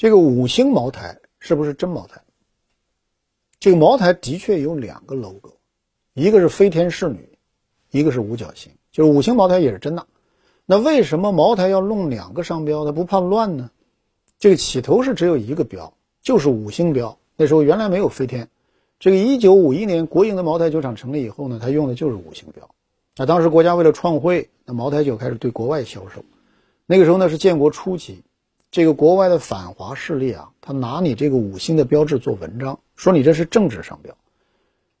[0.00, 2.22] 这个五星茅台是不是真茅台？
[3.58, 5.52] 这个茅台的确有两个 logo，
[6.14, 7.28] 一个是飞天仕女，
[7.90, 10.06] 一个是五角星，就是五星茅台也是真的。
[10.64, 12.82] 那为什么茅台要弄两个商标？
[12.86, 13.70] 它不怕乱呢？
[14.38, 15.92] 这个起头是只有一个标，
[16.22, 17.18] 就是五星标。
[17.36, 18.48] 那时候原来没有飞天。
[18.98, 22.66] 这个一九五一年国营的茅台酒厂成立以后呢，它用的就是五星标。
[23.18, 26.24] 那当时国家为了创汇，那茅台酒开始对国外销售。
[26.86, 28.22] 那个时候呢是建国初期，
[28.70, 34.16] 这个国外的反华势力啊，他拿你这个五星的标志做文章，说你这是政治商标。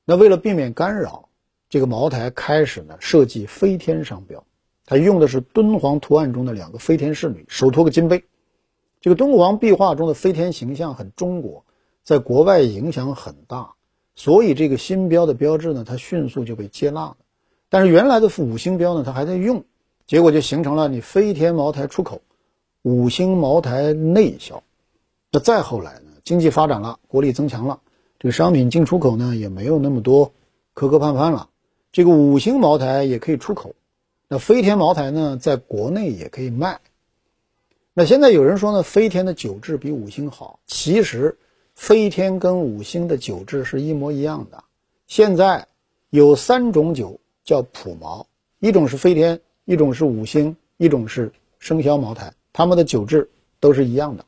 [0.04, 1.28] 那为了避免干扰，
[1.68, 4.44] 这个茅台开始呢设计飞天商标，
[4.86, 8.24] 它用的是敦煌图案中的两个飞天仕女，手托个金杯。
[9.00, 11.64] 这个敦煌壁画中的飞天形象很中国，
[12.02, 13.74] 在国外影响很大。
[14.16, 17.16] 所以这个新标的标志呢，它迅速就被接纳了。
[17.68, 19.64] 但是原来的五星标呢，它还在用，
[20.08, 22.20] 结果就形成了你飞天茅台出口，
[22.82, 24.62] 五星茅台内销。
[25.30, 27.80] 那再后来呢，经济发展了，国力增强了，
[28.18, 30.32] 这个商品进出口呢也没有那么多
[30.74, 31.48] 磕磕绊绊了。
[31.92, 33.74] 这个五星茅台也可以出口，
[34.28, 36.80] 那飞天茅台呢，在国内也可以卖。
[37.94, 41.36] 那现在有人说呢，飞天的酒质比五星好，其实。
[41.76, 44.64] 飞天跟五星的酒质是一模一样的。
[45.06, 45.66] 现在
[46.10, 48.26] 有三种酒叫普茅，
[48.58, 54.24] 一种是飞天，一种是五星，一种是生肖茅台，他们的酒质都是一样的。